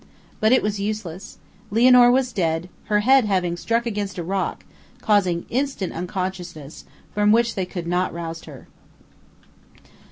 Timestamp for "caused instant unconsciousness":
4.99-6.85